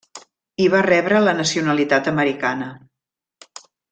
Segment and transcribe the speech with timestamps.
[0.63, 2.73] I va rebre la nacionalitat americana.